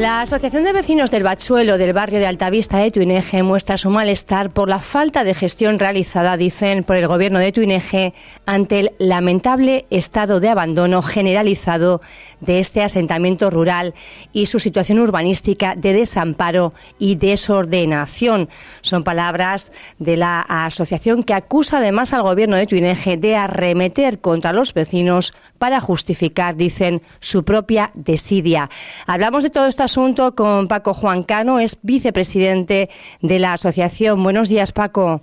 La 0.00 0.22
Asociación 0.22 0.64
de 0.64 0.72
Vecinos 0.72 1.10
del 1.10 1.24
Bachuelo 1.24 1.76
del 1.76 1.92
barrio 1.92 2.20
de 2.20 2.26
Altavista 2.26 2.78
de 2.78 2.90
Tuineje 2.90 3.42
muestra 3.42 3.76
su 3.76 3.90
malestar 3.90 4.48
por 4.48 4.70
la 4.70 4.78
falta 4.78 5.24
de 5.24 5.34
gestión 5.34 5.78
realizada, 5.78 6.38
dicen, 6.38 6.84
por 6.84 6.96
el 6.96 7.06
gobierno 7.06 7.38
de 7.38 7.52
Tuineje 7.52 8.14
ante 8.46 8.80
el 8.80 8.92
lamentable 8.98 9.84
estado 9.90 10.40
de 10.40 10.48
abandono 10.48 11.02
generalizado 11.02 12.00
de 12.40 12.60
este 12.60 12.82
asentamiento 12.82 13.50
rural 13.50 13.92
y 14.32 14.46
su 14.46 14.58
situación 14.58 15.00
urbanística 15.00 15.74
de 15.76 15.92
desamparo 15.92 16.72
y 16.98 17.16
desordenación. 17.16 18.48
Son 18.80 19.04
palabras 19.04 19.70
de 19.98 20.16
la 20.16 20.40
asociación 20.40 21.24
que 21.24 21.34
acusa 21.34 21.76
además 21.76 22.14
al 22.14 22.22
gobierno 22.22 22.56
de 22.56 22.66
Tuineje 22.66 23.18
de 23.18 23.36
arremeter 23.36 24.18
contra 24.22 24.54
los 24.54 24.72
vecinos 24.72 25.34
para 25.58 25.78
justificar, 25.78 26.56
dicen, 26.56 27.02
su 27.18 27.44
propia 27.44 27.90
desidia. 27.92 28.70
Hablamos 29.06 29.42
de 29.42 29.50
todo 29.50 29.66
esto 29.66 29.89
asunto 29.90 30.36
con 30.36 30.68
Paco 30.68 30.94
Juan 30.94 31.24
Cano, 31.24 31.58
es 31.58 31.76
vicepresidente 31.82 32.88
de 33.22 33.38
la 33.40 33.54
asociación. 33.54 34.22
Buenos 34.22 34.48
días, 34.48 34.70
Paco. 34.70 35.22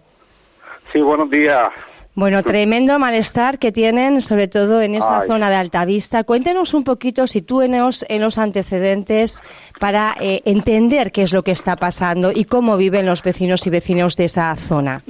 Sí, 0.92 1.00
buenos 1.00 1.30
días. 1.30 1.70
Bueno, 2.16 2.44
tremendo 2.44 3.00
malestar 3.00 3.60
que 3.60 3.72
tienen, 3.72 4.20
sobre 4.20 4.50
todo 4.50 4.82
en 4.82 4.96
esa 4.96 5.22
zona 5.22 5.50
de 5.50 5.56
Altavista. 5.56 6.26
Cuéntenos 6.26 6.74
un 6.74 6.84
poquito, 6.84 7.28
sitúenos 7.28 8.06
en 8.10 8.22
los 8.22 8.38
antecedentes 8.38 9.42
para 9.80 10.16
eh, 10.20 10.42
entender 10.44 11.14
qué 11.14 11.22
es 11.22 11.32
lo 11.32 11.44
que 11.44 11.52
está 11.52 11.78
pasando 11.78 12.32
y 12.36 12.44
cómo 12.44 12.76
viven 12.76 13.06
los 13.06 13.24
vecinos 13.24 13.66
y 13.68 13.70
vecinos 13.70 14.18
de 14.18 14.26
esa 14.26 14.54
zona. 14.58 15.02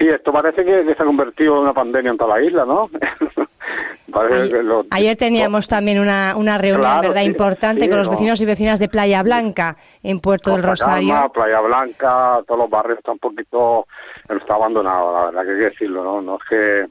Sí, 0.00 0.08
esto 0.08 0.32
parece 0.32 0.64
que, 0.64 0.84
se 0.84 1.02
ha 1.02 1.06
convertido 1.06 1.54
en 1.54 1.62
una 1.62 1.72
pandemia 1.72 2.10
en 2.10 2.18
toda 2.18 2.36
la 2.36 2.44
isla, 2.44 2.64
¿no? 2.64 2.90
Ayer, 4.90 5.16
teníamos 5.16 5.68
también 5.68 5.98
una, 5.98 6.34
una 6.36 6.58
reunión, 6.58 7.00
¿verdad?, 7.00 7.22
importante 7.22 7.88
con 7.88 7.98
los 7.98 8.08
vecinos 8.08 8.40
y 8.40 8.46
vecinas 8.46 8.78
de 8.78 8.88
Playa 8.88 9.22
Blanca 9.22 9.76
en 10.02 10.20
Puerto 10.20 10.52
del 10.52 10.62
Rosario. 10.62 11.30
Playa 11.32 11.60
Blanca, 11.60 12.40
todos 12.46 12.60
los 12.60 12.70
barrios 12.70 12.98
están 12.98 13.14
un 13.14 13.18
poquito, 13.18 13.86
está 14.28 14.54
abandonado, 14.54 15.12
la 15.12 15.24
verdad 15.26 15.44
que 15.44 15.50
hay 15.50 15.58
que 15.58 15.64
decirlo, 15.70 16.04
¿no? 16.04 16.22
No 16.22 16.36
es 16.36 16.48
que, 16.48 16.86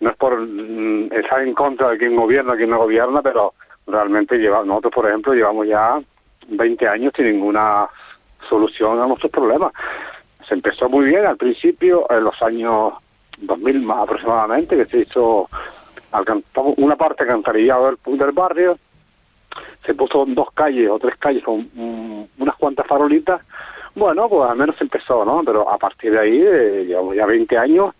no 0.00 0.10
es 0.10 0.16
por 0.16 0.38
mm, 0.38 1.12
estar 1.12 1.42
en 1.42 1.54
contra 1.54 1.90
de 1.90 1.98
quien 1.98 2.16
gobierna, 2.16 2.56
quien 2.56 2.70
no 2.70 2.78
gobierna, 2.78 3.22
pero 3.22 3.54
realmente 3.86 4.38
lleva, 4.38 4.64
nosotros, 4.64 4.92
por 4.94 5.06
ejemplo, 5.06 5.34
llevamos 5.34 5.66
ya 5.66 6.00
20 6.48 6.88
años 6.88 7.12
sin 7.16 7.26
ninguna 7.26 7.88
solución 8.48 9.00
a 9.00 9.06
nuestros 9.06 9.30
problemas. 9.30 9.72
Se 10.48 10.54
empezó 10.54 10.88
muy 10.88 11.06
bien 11.06 11.26
al 11.26 11.36
principio, 11.36 12.06
en 12.10 12.24
los 12.24 12.40
años 12.42 12.94
2000 13.38 13.82
más 13.82 13.98
aproximadamente, 13.98 14.76
que 14.76 14.86
se 14.86 14.98
hizo 14.98 15.48
una 16.76 16.96
parte 16.96 17.24
alcantarillado 17.24 17.86
del, 17.86 18.18
del 18.18 18.32
barrio, 18.32 18.78
se 19.84 19.94
puso 19.94 20.24
dos 20.26 20.48
calles 20.52 20.88
o 20.90 20.98
tres 20.98 21.16
calles 21.16 21.42
con 21.42 21.68
mm, 21.72 22.24
unas 22.38 22.56
cuantas 22.56 22.86
farolitas, 22.86 23.40
bueno, 23.94 24.28
pues 24.28 24.48
al 24.48 24.56
menos 24.56 24.80
empezó, 24.80 25.24
¿no? 25.24 25.42
Pero 25.44 25.68
a 25.68 25.76
partir 25.76 26.12
de 26.12 26.20
ahí, 26.20 26.40
eh, 26.40 26.84
llevamos 26.86 27.16
ya 27.16 27.26
20 27.26 27.58
años 27.58 27.94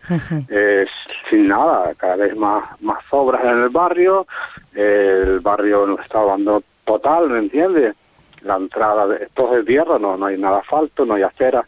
eh, 0.48 0.86
sin 1.28 1.48
nada, 1.48 1.94
cada 1.96 2.16
vez 2.16 2.36
más, 2.36 2.80
más 2.80 3.02
obras 3.10 3.42
en 3.44 3.62
el 3.62 3.68
barrio, 3.70 4.26
el 4.74 5.40
barrio 5.40 5.86
no 5.86 6.00
está 6.00 6.20
abandono 6.20 6.62
total, 6.84 7.28
¿me 7.28 7.38
entiendes? 7.40 7.94
La 8.42 8.56
entrada, 8.56 9.06
de, 9.06 9.28
todo 9.34 9.52
es 9.52 9.64
de 9.64 9.72
tierra, 9.72 9.98
no, 9.98 10.16
no 10.16 10.26
hay 10.26 10.38
nada 10.38 10.58
asfalto, 10.58 11.04
no 11.04 11.14
hay 11.14 11.22
acera, 11.22 11.66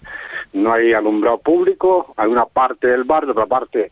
no 0.53 0.73
hay 0.73 0.93
alumbrado 0.93 1.39
público, 1.39 2.15
hay 2.17 2.31
una 2.31 2.47
parte 2.47 2.87
del 2.87 3.05
barrio, 3.05 3.33
otra 3.33 3.47
parte 3.47 3.91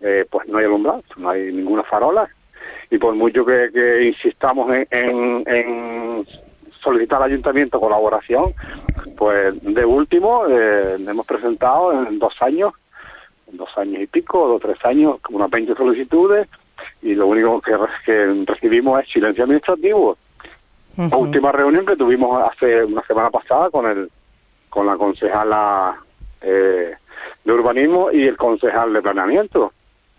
eh, 0.00 0.24
pues 0.30 0.46
no 0.48 0.58
hay 0.58 0.64
alumbrado, 0.64 1.02
no 1.16 1.30
hay 1.30 1.52
ninguna 1.52 1.82
farola. 1.82 2.28
Y 2.90 2.98
por 2.98 3.14
mucho 3.14 3.44
que, 3.44 4.04
insistamos 4.06 4.74
en, 4.90 6.26
solicitar 6.82 7.20
al 7.20 7.30
ayuntamiento 7.30 7.80
colaboración, 7.80 8.54
pues 9.16 9.54
de 9.62 9.84
último 9.84 10.46
eh, 10.48 10.96
hemos 10.98 11.26
presentado 11.26 11.92
en 11.92 12.18
dos 12.18 12.34
años, 12.40 12.72
dos 13.52 13.68
años 13.76 14.02
y 14.02 14.06
pico, 14.06 14.46
dos 14.46 14.56
o 14.56 14.66
tres 14.66 14.82
años, 14.84 15.20
como 15.20 15.38
unas 15.38 15.50
20 15.50 15.74
solicitudes, 15.74 16.48
y 17.02 17.14
lo 17.14 17.26
único 17.26 17.60
que, 17.60 17.76
recibimos 18.46 19.02
es 19.02 19.10
silencio 19.10 19.44
administrativo. 19.44 20.16
La 20.96 21.16
última 21.16 21.52
reunión 21.52 21.86
que 21.86 21.96
tuvimos 21.96 22.42
hace 22.50 22.84
una 22.84 23.02
semana 23.02 23.30
pasada 23.30 23.70
con 23.70 23.86
el 23.86 24.10
con 24.68 24.86
la 24.86 24.96
concejala 24.96 25.96
eh, 26.42 26.94
de 27.44 27.52
urbanismo 27.52 28.10
y 28.10 28.24
el 28.24 28.36
concejal 28.36 28.92
de 28.92 29.00
planeamiento 29.00 29.72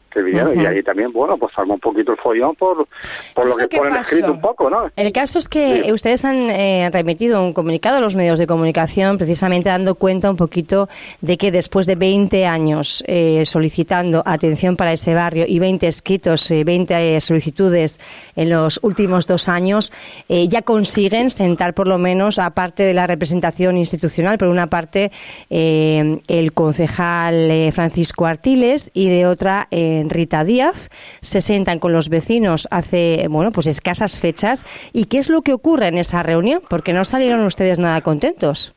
que 0.09 0.21
Y 0.29 0.65
ahí 0.65 0.83
también, 0.83 1.11
bueno, 1.11 1.37
pues 1.37 1.53
arma 1.57 1.75
un 1.75 1.79
poquito 1.79 2.11
el 2.11 2.17
follón 2.17 2.55
por, 2.55 2.87
por 3.33 3.45
lo 3.45 3.55
que 3.55 3.67
ponen 3.67 3.95
escrito 3.95 4.31
un 4.31 4.41
poco, 4.41 4.69
¿no? 4.69 4.89
El 4.95 5.11
caso 5.11 5.39
es 5.39 5.49
que 5.49 5.91
ustedes 5.93 6.25
han 6.25 6.49
eh, 6.49 6.89
remitido 6.91 7.43
un 7.43 7.53
comunicado 7.53 7.97
a 7.97 8.01
los 8.01 8.15
medios 8.15 8.39
de 8.39 8.47
comunicación 8.47 9.17
precisamente 9.17 9.69
dando 9.69 9.95
cuenta 9.95 10.29
un 10.29 10.37
poquito 10.37 10.89
de 11.21 11.37
que 11.37 11.51
después 11.51 11.85
de 11.85 11.95
20 11.95 12.45
años 12.45 13.03
eh, 13.07 13.45
solicitando 13.45 14.23
atención 14.25 14.75
para 14.75 14.93
ese 14.93 15.13
barrio 15.13 15.45
y 15.47 15.59
20 15.59 15.87
escritos, 15.87 16.49
eh, 16.51 16.63
20 16.63 17.15
eh, 17.15 17.21
solicitudes 17.21 17.99
en 18.35 18.49
los 18.49 18.79
últimos 18.83 19.27
dos 19.27 19.47
años, 19.47 19.91
eh, 20.27 20.47
ya 20.47 20.61
consiguen 20.61 21.29
sentar 21.29 21.73
por 21.73 21.87
lo 21.87 21.97
menos, 21.97 22.39
aparte 22.39 22.83
de 22.83 22.93
la 22.93 23.07
representación 23.07 23.77
institucional, 23.77 24.37
por 24.37 24.47
una 24.47 24.67
parte 24.67 25.11
el 25.49 26.53
concejal 26.53 27.71
Francisco 27.73 28.25
Artiles 28.25 28.91
y 28.93 29.09
de 29.09 29.25
otra 29.25 29.67
Rita 30.07 30.43
Díaz, 30.43 30.89
se 31.21 31.41
sientan 31.41 31.79
con 31.79 31.93
los 31.93 32.09
vecinos 32.09 32.67
hace, 32.69 33.25
bueno, 33.29 33.51
pues 33.51 33.67
escasas 33.67 34.19
fechas. 34.19 34.63
¿Y 34.93 35.05
qué 35.05 35.17
es 35.17 35.29
lo 35.29 35.41
que 35.41 35.53
ocurre 35.53 35.87
en 35.87 35.97
esa 35.97 36.21
reunión? 36.21 36.61
Porque 36.69 36.93
no 36.93 37.03
salieron 37.03 37.43
ustedes 37.43 37.79
nada 37.79 38.01
contentos. 38.01 38.75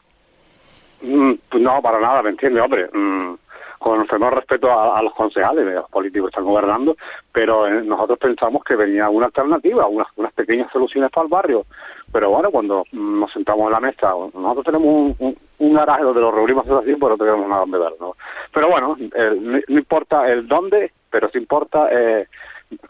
Mm, 1.03 1.33
pues 1.51 1.63
no, 1.63 1.83
para 1.83 2.01
nada, 2.01 2.23
¿me 2.23 2.31
entiende, 2.31 2.61
hombre? 2.61 2.89
Mm, 2.93 3.35
con 3.83 4.01
el 4.01 4.31
respeto 4.31 4.71
a, 4.71 5.03
los 5.03 5.13
concejales, 5.13 5.67
los 5.67 5.91
políticos 5.91 6.29
están 6.29 6.45
gobernando, 6.45 6.97
pero 7.33 7.67
eh, 7.67 7.83
nosotros 7.83 8.19
pensamos 8.19 8.63
que 8.65 8.77
venía 8.77 9.11
una 9.11 9.27
alternativa, 9.27 9.87
unas 9.89 10.33
pequeñas 10.35 10.71
soluciones 10.73 11.11
para 11.11 11.25
el 11.25 11.31
barrio. 11.31 11.67
Pero 12.13 12.31
bueno, 12.31 12.51
cuando 12.51 12.85
nos 12.93 13.33
sentamos 13.33 13.67
en 13.67 13.73
la 13.73 13.81
mesa, 13.81 14.13
nosotros 14.35 14.65
tenemos 14.67 15.17
un, 15.19 15.37
un, 15.59 15.75
garaje 15.75 16.03
donde 16.03 16.21
los 16.21 16.35
reunimos 16.35 16.69
así, 16.69 16.95
pero 16.95 17.11
no 17.11 17.17
tenemos 17.17 17.49
nada 17.49 17.61
donde 17.61 17.79
ver, 17.79 17.93
¿no? 17.99 18.17
Pero 18.53 18.69
bueno, 18.69 18.97
no, 19.41 19.59
importa 19.69 20.29
el 20.31 20.47
dónde, 20.47 20.93
pero 21.11 21.31
sí 21.31 21.39
importa 21.39 21.89
eh, 21.91 22.27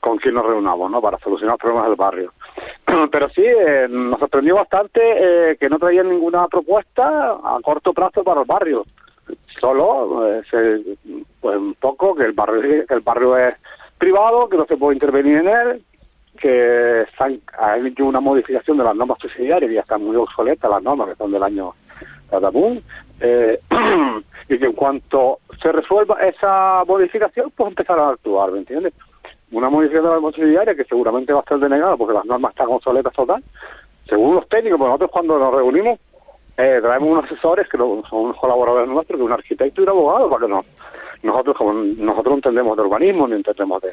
con 0.00 0.18
quién 0.18 0.34
nos 0.34 0.46
reunamos, 0.46 0.90
¿no? 0.90 1.00
Para 1.00 1.18
solucionar 1.18 1.56
problemas 1.56 1.86
del 1.86 1.96
barrio. 1.96 2.32
pero 3.12 3.28
sí, 3.28 3.44
eh, 3.44 3.86
nos 3.88 4.18
sorprendió 4.18 4.56
bastante 4.56 5.00
eh, 5.02 5.56
que 5.56 5.68
no 5.68 5.78
traían 5.78 6.08
ninguna 6.08 6.48
propuesta 6.48 7.32
a 7.32 7.58
corto 7.62 7.92
plazo 7.92 8.24
para 8.24 8.40
el 8.40 8.46
barrio 8.46 8.84
solo 9.60 10.26
eh, 10.34 10.42
pues 11.40 11.56
un 11.56 11.74
poco 11.74 12.14
que 12.14 12.24
el 12.24 12.32
barrio 12.32 12.84
el 12.88 13.00
barrio 13.00 13.36
es 13.36 13.54
privado 13.98 14.48
que 14.48 14.56
no 14.56 14.66
se 14.66 14.76
puede 14.76 14.94
intervenir 14.94 15.38
en 15.38 15.48
él 15.48 15.82
que 16.42 17.06
ha 17.56 17.78
hecho 17.78 18.04
una 18.04 18.18
modificación 18.18 18.76
de 18.76 18.82
las 18.82 18.96
normas 18.96 19.18
subsidiarias 19.20 19.68
que 19.68 19.74
ya 19.76 19.82
están 19.82 20.04
muy 20.04 20.16
obsoletas 20.16 20.68
las 20.68 20.82
normas 20.82 21.10
que 21.10 21.14
son 21.14 21.30
del 21.30 21.42
año 21.42 21.72
Catapún 22.28 22.82
eh, 23.20 23.60
y 24.48 24.58
que 24.58 24.66
en 24.66 24.72
cuanto 24.72 25.38
se 25.62 25.70
resuelva 25.70 26.16
esa 26.20 26.82
modificación 26.84 27.52
pues 27.54 27.68
empezarán 27.68 28.06
a 28.06 28.12
actuar 28.14 28.50
¿me 28.50 28.58
entiendes? 28.58 28.92
una 29.52 29.70
modificación 29.70 30.02
de 30.02 30.08
la 30.08 30.14
norma 30.16 30.32
subsidiaria 30.32 30.74
que 30.74 30.84
seguramente 30.84 31.32
va 31.32 31.38
a 31.38 31.42
estar 31.42 31.60
denegada 31.60 31.96
porque 31.96 32.14
las 32.14 32.24
normas 32.24 32.50
están 32.50 32.66
obsoletas 32.70 33.12
total 33.12 33.40
según 34.08 34.34
los 34.34 34.48
técnicos 34.48 34.80
pues 34.80 34.88
nosotros 34.88 35.10
cuando 35.12 35.38
nos 35.38 35.54
reunimos 35.54 36.00
eh, 36.56 36.80
traemos 36.82 37.08
unos 37.08 37.24
asesores 37.26 37.68
que 37.68 37.78
son 37.78 38.02
unos 38.10 38.36
colaboradores 38.36 38.88
nuestros, 38.88 39.16
que 39.16 39.24
un 39.24 39.32
arquitecto 39.32 39.80
y 39.80 39.84
un 39.84 39.90
abogado, 39.90 40.28
porque 40.28 40.48
no, 40.48 40.62
nosotros 41.22 41.56
como 41.56 41.72
nosotros 41.72 42.26
no 42.26 42.34
entendemos 42.34 42.76
de 42.76 42.82
urbanismo 42.82 43.26
ni 43.26 43.36
entendemos 43.36 43.80
de, 43.80 43.92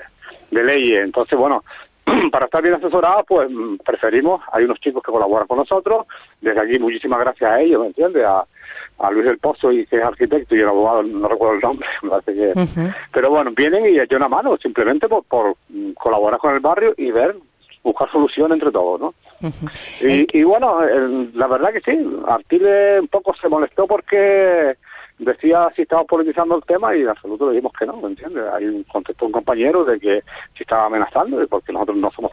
de 0.52 0.64
leyes. 0.64 1.04
Entonces, 1.04 1.38
bueno, 1.38 1.64
para 2.32 2.46
estar 2.46 2.62
bien 2.62 2.76
asesorados, 2.76 3.26
pues 3.28 3.50
preferimos, 3.86 4.42
hay 4.52 4.66
unos 4.66 4.80
chicos 4.80 5.04
que 5.04 5.12
colaboran 5.12 5.48
con 5.48 5.58
nosotros, 5.58 6.06
desde 6.42 6.62
aquí 6.62 6.80
muchísimas 6.80 7.20
gracias 7.20 7.52
a 7.52 7.62
ellos, 7.62 7.82
¿me 7.82 7.88
entiendes? 7.88 8.26
A, 8.26 8.46
a 9.00 9.12
Luis 9.12 9.26
del 9.26 9.40
Pozo, 9.40 9.72
y 9.72 9.86
que 9.86 9.98
es 9.98 10.04
arquitecto, 10.04 10.56
y 10.56 10.60
el 10.60 10.68
abogado, 10.68 11.04
no 11.04 11.28
recuerdo 11.28 11.56
el 11.56 11.62
nombre, 11.62 11.88
me 12.04 12.10
parece 12.10 12.34
que... 12.34 12.54
Pero 13.12 13.30
bueno, 13.30 13.52
vienen 13.56 13.86
y 13.86 14.00
echan 14.00 14.18
una 14.18 14.30
mano, 14.30 14.58
simplemente 14.58 15.08
por, 15.08 15.24
por 15.24 15.56
colaborar 15.96 16.40
con 16.40 16.54
el 16.54 16.60
barrio 16.60 16.94
y 16.98 17.12
ver, 17.12 17.36
buscar 17.84 18.12
solución 18.12 18.52
entre 18.52 18.72
todos, 18.72 19.00
¿no? 19.00 19.14
y, 20.02 20.44
bueno, 20.44 20.82
la 21.34 21.48
verdad 21.48 21.72
que 21.72 21.80
sí, 21.80 21.98
Artile 22.28 23.00
un 23.00 23.08
poco 23.08 23.34
se 23.36 23.48
molestó 23.48 23.88
porque 23.88 24.76
decía 25.20 25.70
si 25.76 25.84
estaba 25.84 26.04
politizando 26.06 26.56
el 26.56 26.64
tema 26.64 26.96
y 26.96 27.02
en 27.02 27.10
absoluto 27.10 27.48
le 27.48 27.54
dijimos 27.54 27.74
que 27.78 27.86
no, 27.86 27.98
¿me 27.98 28.08
entiendes? 28.08 28.44
Hay 28.54 28.66
un 28.66 28.84
contexto 28.84 29.26
un 29.26 29.32
compañero 29.32 29.84
de 29.84 30.00
que 30.00 30.24
si 30.56 30.64
estaba 30.64 30.86
amenazando 30.86 31.46
porque 31.48 31.74
nosotros 31.74 31.98
no 31.98 32.12
somos, 32.12 32.32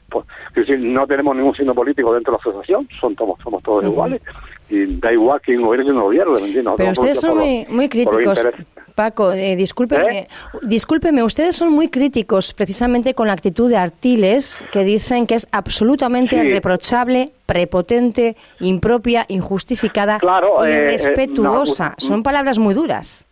es 0.51 0.55
decir, 0.55 0.79
no 0.79 1.07
tenemos 1.07 1.37
ningún 1.37 1.55
signo 1.55 1.75
político 1.75 2.15
dentro 2.15 2.33
de 2.33 2.39
la 2.39 2.41
asociación, 2.41 2.89
son 3.01 3.17
somos, 3.17 3.41
somos 3.43 3.63
todos 3.63 3.85
iguales 3.85 4.23
y 4.71 4.99
da 4.99 5.13
igual 5.13 5.41
quién 5.41 5.63
gobierno 5.63 5.85
quién 5.85 5.97
no 5.97 6.05
gobierno, 6.05 6.35
¿me 6.35 6.47
entiendes? 6.47 6.75
Pero 6.77 6.91
ustedes 6.93 7.21
son 7.21 7.39
muy, 7.39 7.67
muy 7.69 7.89
críticos. 7.89 8.47
Paco, 8.95 9.33
eh, 9.33 9.57
discúlpeme, 9.57 10.21
¿Eh? 10.21 10.29
discúlpeme, 10.63 11.23
ustedes 11.23 11.55
son 11.55 11.71
muy 11.71 11.89
críticos 11.89 12.55
precisamente 12.55 13.13
con 13.13 13.27
la 13.27 13.35
actitud 13.35 13.69
de 13.69 13.77
Artiles, 13.77 14.65
que 14.73 14.85
dicen 14.85 15.27
que 15.27 15.35
es 15.35 15.47
absolutamente 15.53 16.43
reprochable, 16.43 17.33
prepotente, 17.47 18.37
impropia, 18.61 19.25
injustificada 19.29 20.19
claro, 20.19 20.67
y 20.67 20.71
irrespetuosa. 20.71 21.95
son 21.99 22.23
palabras 22.23 22.59
muy 22.59 22.75
duras. 22.75 23.29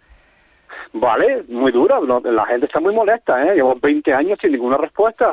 Vale, 0.92 1.44
muy 1.48 1.72
duras. 1.72 2.00
La 2.24 2.46
gente 2.46 2.66
está 2.66 2.78
muy 2.78 2.94
molesta, 2.94 3.42
¿eh? 3.44 3.56
Llevo 3.56 3.74
20 3.80 4.12
años 4.12 4.38
sin 4.40 4.52
ninguna 4.52 4.76
respuesta. 4.76 5.32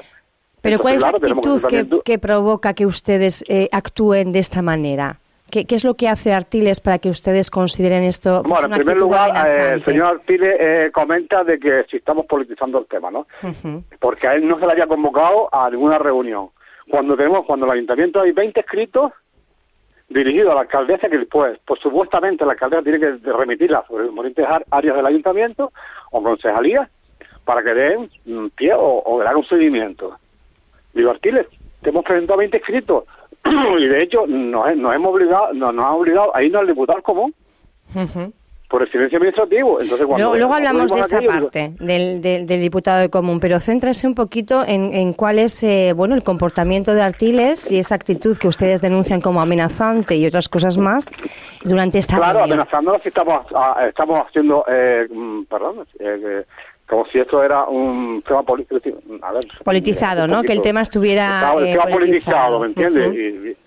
Pero 0.61 0.79
¿cuál 0.79 0.95
es 0.95 1.01
la 1.01 1.09
actitud 1.09 1.61
que, 2.03 2.19
provoca 2.19 2.73
que 2.73 2.85
ustedes 2.85 3.43
actúen 3.71 4.31
de 4.31 4.39
esta 4.39 4.61
manera? 4.61 5.21
¿Qué, 5.51 5.65
es 5.69 5.83
lo 5.83 5.95
que 5.95 6.07
hace 6.07 6.33
Artiles 6.33 6.79
para 6.79 6.97
que 6.97 7.09
ustedes 7.09 7.51
consideren 7.51 8.03
esto? 8.03 8.41
Bueno, 8.43 8.67
en 8.67 8.81
primer 8.81 8.97
lugar, 8.97 9.31
eh, 9.45 9.71
el 9.73 9.83
señor 9.83 10.07
Artiles 10.07 10.55
eh, 10.57 10.91
comenta 10.93 11.43
de 11.43 11.59
que 11.59 11.83
si 11.91 11.97
estamos 11.97 12.25
politizando 12.25 12.79
el 12.79 12.85
tema, 12.85 13.11
¿no? 13.11 13.27
Porque 13.99 14.27
a 14.29 14.33
él 14.35 14.47
no 14.47 14.57
se 14.59 14.65
le 14.65 14.71
había 14.71 14.87
convocado 14.87 15.53
a 15.53 15.69
ninguna 15.69 15.97
reunión. 15.97 16.49
Cuando 16.89 17.15
tenemos, 17.15 17.45
cuando 17.45 17.65
el 17.65 17.73
ayuntamiento 17.73 18.21
hay 18.21 18.31
20 18.31 18.59
escritos 18.59 19.11
dirigidos 20.09 20.51
a 20.51 20.55
la 20.55 20.61
alcaldesa, 20.61 21.09
que 21.09 21.17
después, 21.17 21.59
pues 21.65 21.79
supuestamente 21.81 22.45
la 22.45 22.53
alcaldesa 22.53 22.83
tiene 22.83 22.99
que 22.99 23.31
remitirlas 23.31 23.87
sobre 23.87 24.09
diferentes 24.09 24.45
áreas 24.69 24.95
del 24.95 25.05
ayuntamiento 25.05 25.71
o 26.11 26.21
concejalía 26.21 26.89
para 27.45 27.63
que 27.63 27.73
den 27.73 28.09
pie 28.55 28.73
o, 28.73 28.79
o 28.79 29.21
hagan 29.21 29.37
un 29.37 29.45
seguimiento. 29.45 30.17
Digo, 30.93 31.11
Artiles, 31.11 31.47
te 31.81 31.89
hemos 31.89 32.03
presentado 32.03 32.39
20 32.39 32.57
escritos 32.57 33.05
y 33.79 33.85
de 33.85 34.03
hecho 34.03 34.27
nos, 34.27 34.69
hemos 34.69 35.13
obligado, 35.13 35.53
nos, 35.53 35.73
nos 35.73 35.85
ha 35.85 35.91
obligado 35.91 36.35
a 36.35 36.43
irnos 36.43 36.61
al 36.61 36.67
diputado 36.67 37.01
común. 37.01 37.33
Por 38.71 38.83
el 38.83 38.91
silencio 38.91 39.17
administrativo. 39.17 39.81
Entonces, 39.81 40.07
luego, 40.07 40.53
hablamos 40.53 40.91
de 40.91 41.01
esa 41.01 41.21
parte 41.21 41.73
del, 41.77 42.21
del, 42.21 42.47
diputado 42.47 43.01
de 43.01 43.09
común, 43.09 43.41
pero 43.41 43.59
céntrese 43.59 44.07
un 44.07 44.15
poquito 44.15 44.63
en, 44.65 44.93
en 44.93 45.11
cuál 45.11 45.39
es 45.39 45.61
eh, 45.63 45.93
bueno 45.93 46.15
el 46.15 46.23
comportamiento 46.23 46.93
de 46.93 47.01
Artiles 47.01 47.69
y 47.69 47.79
esa 47.79 47.95
actitud 47.95 48.37
que 48.37 48.47
ustedes 48.47 48.81
denuncian 48.81 49.19
como 49.19 49.41
amenazante 49.41 50.15
y 50.15 50.25
otras 50.25 50.47
cosas 50.47 50.77
más 50.77 51.11
durante 51.65 51.99
esta 51.99 52.15
Claro, 52.15 52.43
amenazándonos 52.45 53.05
estamos, 53.05 53.45
ah, 53.53 53.87
estamos 53.89 54.19
haciendo, 54.25 54.63
eh, 54.67 55.05
mm, 55.09 55.43
perdón, 55.43 55.85
eh, 55.99 56.45
como 56.91 57.05
si 57.05 57.19
esto 57.19 57.41
era 57.41 57.65
un 57.65 58.21
tema 58.27 58.43
politizado, 58.43 60.27
¿no? 60.27 60.43
Que 60.43 60.51
el 60.51 60.61
tema 60.61 60.81
estuviera 60.81 61.53
eh, 61.61 61.77
politizado, 61.89 62.59
¿me 62.59 62.67
entiendes? 62.67 63.57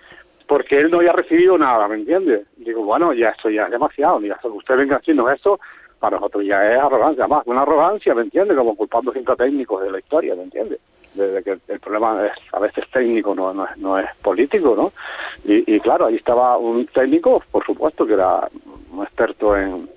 Porque 0.55 0.79
él 0.79 0.89
no 0.89 0.99
había 0.99 1.11
recibido 1.11 1.59
nada, 1.59 1.89
¿me 1.89 1.97
entiendes? 1.97 2.47
Digo, 2.59 2.85
bueno, 2.85 3.13
ya 3.13 3.31
esto 3.31 3.51
ya 3.51 3.65
es 3.65 3.73
demasiado, 3.73 4.21
mira, 4.21 4.39
usted 4.41 4.77
venga 4.77 4.99
haciendo 4.99 5.29
eso, 5.29 5.59
para 5.99 6.17
nosotros 6.17 6.45
ya 6.45 6.73
es 6.73 6.79
arrogancia, 6.79 7.27
más 7.27 7.45
una 7.47 7.63
arrogancia, 7.63 8.15
¿me 8.15 8.23
entiendes? 8.23 8.57
Como 8.57 8.77
culpando 8.77 9.11
a 9.11 9.35
técnicos 9.35 9.83
de 9.83 9.91
la 9.91 9.99
historia, 9.99 10.37
¿me 10.37 10.45
entiendes? 10.45 10.79
De, 11.15 11.43
que 11.43 11.59
el 11.67 11.81
problema 11.81 12.25
es 12.25 12.33
a 12.53 12.61
veces 12.61 12.85
técnico, 12.93 13.35
no, 13.35 13.53
no, 13.53 13.99
es, 13.99 14.07
político, 14.23 14.77
¿no? 14.77 14.93
Y, 15.45 15.75
y 15.75 15.81
claro, 15.81 16.07
ahí 16.07 16.15
estaba 16.15 16.57
un 16.57 16.87
técnico, 16.87 17.43
por 17.51 17.67
supuesto, 17.67 18.07
que 18.07 18.13
era 18.13 18.49
un 18.93 19.03
experto 19.03 19.57
en, 19.57 19.89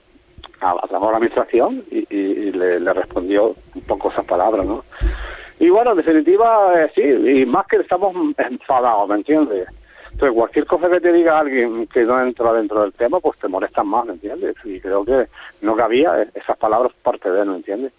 a, 0.59 0.73
la 0.73 1.17
administración 1.17 1.83
y, 1.91 2.51
le, 2.51 2.79
respondió 2.93 3.53
un 3.75 3.81
poco 3.81 4.09
esas 4.09 4.25
palabras, 4.25 4.65
¿no? 4.65 4.83
Y 5.59 5.69
bueno, 5.69 5.91
en 5.91 5.97
definitiva, 5.97 6.83
eh, 6.83 6.91
sí, 6.95 7.01
y 7.03 7.45
más 7.45 7.67
que 7.67 7.77
estamos 7.77 8.15
enfadados, 8.39 9.07
¿me 9.07 9.15
entiendes? 9.17 9.67
Entonces, 10.17 10.35
cualquier 10.35 10.65
cosa 10.65 10.89
que 10.89 10.99
te 10.99 11.13
diga 11.13 11.37
alguien 11.37 11.85
que 11.85 12.03
no 12.03 12.19
entra 12.19 12.51
dentro 12.51 12.81
del 12.81 12.91
tema, 12.93 13.19
pues 13.19 13.37
te 13.37 13.47
molestan 13.47 13.85
más, 13.85 14.03
¿me 14.03 14.13
entiendes? 14.13 14.55
Y 14.65 14.79
creo 14.79 15.05
que 15.05 15.27
no 15.61 15.75
cabía 15.75 16.27
esas 16.33 16.57
palabras 16.57 16.91
parte 17.03 17.29
de 17.29 17.41
él, 17.41 17.49
¿me 17.49 17.57
entiendes? 17.57 17.93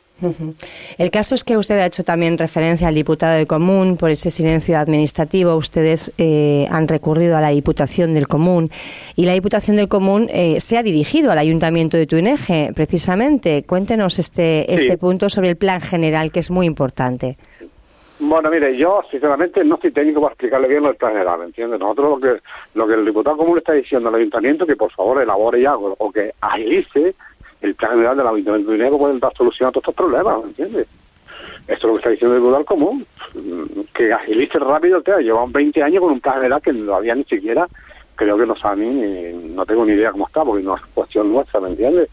El 0.99 1.13
caso 1.13 1.37
es 1.37 1.45
que 1.45 1.57
usted 1.57 1.79
ha 1.79 1.87
hecho 1.87 2.03
también 2.03 2.37
referencia 2.39 2.89
al 2.89 2.95
diputado 2.97 3.39
de 3.39 3.47
Común 3.47 3.97
por 3.97 4.11
ese 4.11 4.33
silencio 4.33 4.77
administrativo. 4.77 5.55
Ustedes 5.55 6.13
eh, 6.19 6.67
han 6.73 6.89
recurrido 6.89 7.37
a 7.37 7.41
la 7.41 7.51
Diputación 7.51 8.15
del 8.15 8.27
Común 8.27 8.69
y 9.15 9.25
la 9.25 9.35
Diputación 9.35 9.77
del 9.77 9.87
Común 9.87 10.29
eh, 10.33 10.59
se 10.59 10.77
ha 10.77 10.83
dirigido 10.83 11.31
al 11.31 11.39
Ayuntamiento 11.39 11.97
de 11.97 12.09
Tuineje, 12.09 12.73
precisamente. 12.75 13.63
Cuéntenos 13.63 14.19
este, 14.19 14.75
este 14.75 14.99
punto 14.99 15.29
sobre 15.29 15.51
el 15.51 15.57
plan 15.57 15.81
general, 15.81 16.33
que 16.33 16.41
es 16.41 16.51
muy 16.51 16.67
importante. 16.67 17.39
Bueno, 18.21 18.51
mire, 18.51 18.77
yo 18.77 19.03
sinceramente 19.11 19.63
no 19.65 19.77
estoy 19.77 19.93
técnico 19.93 20.21
para 20.21 20.33
explicarle 20.33 20.69
bien 20.69 20.83
lo 20.83 20.89
del 20.89 20.97
plan 20.97 21.13
general, 21.13 21.43
¿entiende? 21.43 21.79
Nosotros 21.79 22.11
lo 22.11 22.21
que, 22.21 22.41
lo 22.75 22.87
que 22.87 22.95
el 22.95 23.05
diputado 23.05 23.37
común 23.37 23.59
está 23.59 23.73
diciendo 23.73 24.09
al 24.09 24.17
ayuntamiento 24.17 24.67
que 24.67 24.75
por 24.75 24.91
favor 24.91 25.23
elabore 25.23 25.61
ya 25.61 25.77
o 25.77 26.11
que 26.11 26.33
agilice 26.41 27.15
el 27.61 27.75
plan 27.75 27.93
general 27.93 28.17
de 28.17 28.25
la 28.25 28.31
Ayuntamiento 28.31 28.71
de 28.71 28.77
dinero 28.77 28.99
puede 28.99 29.19
dar 29.19 29.35
solución 29.35 29.69
a 29.69 29.73
todos 29.73 29.83
estos 29.83 29.95
problemas, 29.95 30.43
¿me 30.43 30.49
entiendes? 30.49 30.87
Esto 31.67 31.75
es 31.75 31.85
lo 31.85 31.93
que 31.93 31.99
está 31.99 32.11
diciendo 32.11 32.37
el 32.37 32.41
Tribunal 32.41 32.65
Común, 32.65 33.07
que 33.95 34.13
agilice 34.13 34.59
rápido 34.59 34.99
el 34.99 35.05
tema. 35.05 35.19
Llevan 35.19 35.53
20 35.53 35.83
años 35.83 36.01
con 36.01 36.13
un 36.13 36.21
plan 36.21 36.37
general 36.37 36.63
que 36.63 36.73
no 36.73 36.95
había 36.95 37.15
ni 37.15 37.25
siquiera, 37.25 37.69
creo 38.15 38.39
que 38.39 38.47
no 38.47 38.57
sabe 38.57 38.87
ni, 38.87 39.55
no 39.55 39.67
tengo 39.67 39.85
ni 39.85 39.93
idea 39.93 40.13
cómo 40.13 40.27
está, 40.27 40.45
porque 40.45 40.63
no 40.63 40.77
es 40.77 40.83
cuestión 40.95 41.33
nuestra, 41.33 41.61
¿me 41.61 41.71
entiendes? 41.71 42.09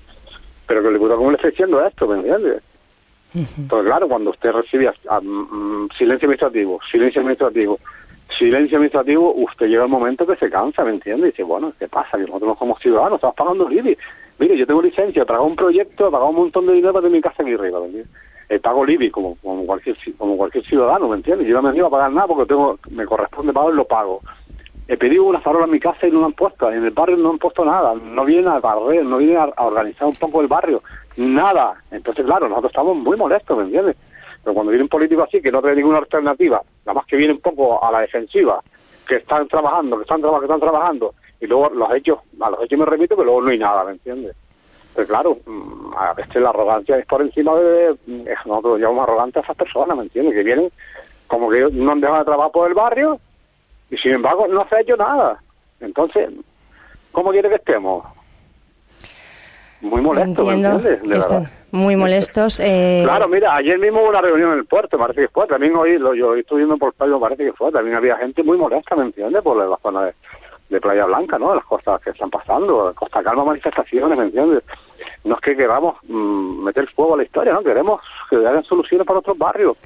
Pero 0.67 0.81
que 0.81 0.87
el 0.87 0.93
Tribunal 0.93 1.17
Común 1.17 1.33
le 1.33 1.37
está 1.37 1.49
diciendo 1.49 1.85
esto, 1.85 2.07
¿me 2.07 2.15
entiendes? 2.17 2.61
Entonces, 3.35 3.87
claro, 3.87 4.07
cuando 4.07 4.29
usted 4.31 4.51
recibe 4.51 4.89
mm, 4.89 5.87
silencio 5.97 6.27
administrativo, 6.27 6.79
silencio 6.89 7.21
administrativo, 7.21 7.79
silencio 8.37 8.77
administrativo, 8.77 9.33
usted 9.33 9.67
llega 9.67 9.83
el 9.83 9.89
momento 9.89 10.25
que 10.25 10.35
se 10.37 10.49
cansa, 10.49 10.83
¿me 10.83 10.91
entiende? 10.91 11.27
Y 11.27 11.31
dice, 11.31 11.43
bueno, 11.43 11.73
¿qué 11.77 11.87
pasa? 11.87 12.17
Que 12.17 12.25
nosotros 12.25 12.57
como 12.57 12.77
ciudadanos 12.79 13.15
estamos 13.15 13.35
pagando 13.35 13.67
el 13.67 13.97
Mire, 14.37 14.57
yo 14.57 14.67
tengo 14.67 14.81
licencia, 14.81 15.25
pago 15.25 15.45
un 15.45 15.55
proyecto, 15.55 16.11
pago 16.11 16.29
un 16.29 16.35
montón 16.35 16.65
de 16.67 16.73
dinero 16.73 16.93
para 16.93 17.03
tener 17.03 17.17
mi 17.17 17.21
casa 17.21 17.41
aquí 17.41 17.53
arriba, 17.53 17.79
¿me 17.79 17.85
entiendes? 17.85 18.11
Eh, 18.47 18.59
pago 18.59 18.87
IBI 18.87 19.09
como, 19.09 19.37
como 19.37 19.65
cualquier 19.65 19.97
como 20.17 20.37
cualquier 20.37 20.63
ciudadano, 20.65 21.07
¿me 21.07 21.15
entiendes? 21.15 21.47
Yo 21.47 21.59
no 21.59 21.71
me 21.71 21.75
iba 21.75 21.87
a 21.87 21.91
pagar 21.91 22.11
nada 22.11 22.27
porque 22.27 22.45
tengo 22.45 22.77
me 22.91 23.05
corresponde 23.05 23.53
pagar 23.53 23.73
lo 23.73 23.85
pago. 23.85 24.21
He 24.87 24.97
pedido 24.97 25.23
una 25.23 25.41
farola 25.41 25.65
en 25.65 25.71
mi 25.71 25.79
casa 25.79 26.05
y 26.05 26.11
no 26.11 26.19
la 26.19 26.27
han 26.27 26.33
puesto, 26.33 26.71
en 26.71 26.83
el 26.83 26.91
barrio 26.91 27.17
no 27.17 27.31
han 27.31 27.39
puesto 27.39 27.65
nada, 27.65 27.95
no 27.95 28.23
vienen 28.23 28.49
a 28.49 28.59
barrer, 28.59 29.03
no 29.03 29.17
vienen 29.17 29.37
a, 29.37 29.63
organizar 29.63 30.07
un 30.07 30.15
poco 30.15 30.41
el 30.41 30.47
barrio, 30.47 30.83
nada. 31.17 31.81
Entonces, 31.89 32.23
claro, 32.23 32.47
nosotros 32.47 32.71
estamos 32.71 32.95
muy 32.95 33.17
molestos, 33.17 33.57
¿me 33.57 33.63
entiendes? 33.63 33.95
Pero 34.43 34.53
cuando 34.53 34.71
viene 34.71 34.83
un 34.83 34.89
político 34.89 35.23
así 35.23 35.41
que 35.41 35.51
no 35.51 35.59
tiene 35.61 35.77
ninguna 35.77 35.97
alternativa, 35.97 36.61
nada 36.85 36.93
más 36.93 37.05
que 37.07 37.15
viene 37.15 37.33
un 37.33 37.41
poco 37.41 37.83
a 37.83 37.91
la 37.91 38.01
defensiva, 38.01 38.61
que 39.07 39.15
están 39.15 39.47
trabajando, 39.47 39.97
que 39.97 40.03
están, 40.03 40.21
que 40.21 40.27
están 40.27 40.59
trabajando, 40.59 41.15
y 41.41 41.47
luego 41.47 41.69
los 41.73 41.91
hechos, 41.95 42.19
a 42.39 42.49
los 42.51 42.61
hechos 42.61 42.77
me 42.77 42.85
remito, 42.85 43.17
que 43.17 43.23
luego 43.23 43.41
no 43.41 43.49
hay 43.49 43.57
nada, 43.57 43.83
¿me 43.85 43.93
entiendes? 43.93 44.35
Pues 44.93 45.07
claro, 45.07 45.39
mm, 45.45 45.93
a 45.97 46.13
veces 46.13 46.35
la 46.35 46.49
arrogancia 46.49 46.97
es 46.97 47.05
por 47.07 47.21
encima 47.21 47.55
de... 47.55 47.95
Nosotros 48.45 48.79
llamamos 48.79 49.03
arrogantes 49.03 49.37
a 49.41 49.45
esas 49.45 49.57
personas, 49.57 49.97
¿me 49.97 50.03
entiendes? 50.03 50.35
Que 50.35 50.43
vienen 50.43 50.71
como 51.27 51.49
que 51.49 51.67
no 51.71 51.91
han 51.91 52.01
dejado 52.01 52.19
de 52.19 52.25
trabajar 52.25 52.51
por 52.51 52.67
el 52.67 52.75
barrio 52.75 53.19
y 53.89 53.97
sin 53.97 54.13
embargo 54.13 54.47
no 54.47 54.67
se 54.67 54.75
ha 54.75 54.81
hecho 54.81 54.95
nada. 54.95 55.39
Entonces, 55.79 56.29
¿cómo 57.11 57.31
quiere 57.31 57.49
que 57.49 57.55
estemos? 57.55 58.05
Muy 59.81 60.01
molestos, 60.01 60.53
entiendes? 60.53 61.49
muy 61.71 61.95
molestos. 61.95 62.59
Eh... 62.59 63.01
Claro, 63.03 63.27
mira, 63.27 63.55
ayer 63.55 63.77
mismo 63.77 64.01
hubo 64.01 64.09
una 64.09 64.21
reunión 64.21 64.53
en 64.53 64.59
el 64.59 64.65
puerto, 64.65 64.97
parece 64.97 65.21
que 65.21 65.27
fue, 65.27 65.45
también 65.47 65.75
hoy, 65.75 65.97
lo, 65.99 66.15
yo 66.15 66.35
estoy 66.35 66.59
viendo 66.59 66.77
por 66.77 66.93
el 66.99 67.19
parece 67.19 67.45
que 67.45 67.53
fue, 67.53 67.71
también 67.71 67.97
había 67.97 68.15
gente 68.17 68.41
muy 68.41 68.57
molesta, 68.57 68.95
¿me 68.95 69.03
entiendes? 69.03 69.43
Por 69.43 69.57
la 69.57 69.77
zona 69.77 70.05
de, 70.05 70.13
de 70.69 70.81
Playa 70.81 71.05
Blanca, 71.05 71.37
¿no? 71.37 71.53
Las 71.53 71.65
cosas 71.65 72.01
que 72.01 72.11
están 72.11 72.29
pasando, 72.29 72.91
Costa 72.95 73.21
Calma 73.21 73.43
manifestaciones, 73.45 74.17
¿me 74.17 74.25
entiendes? 74.25 74.63
No 75.23 75.35
es 75.35 75.41
que 75.41 75.55
queramos 75.55 75.97
mm, 76.07 76.63
meter 76.63 76.87
fuego 76.91 77.13
a 77.13 77.17
la 77.17 77.23
historia, 77.23 77.53
¿no? 77.53 77.61
Queremos 77.61 78.01
que 78.29 78.37
hagan 78.37 78.63
soluciones 78.63 79.05
para 79.05 79.19
otros 79.19 79.37
barrios. 79.37 79.77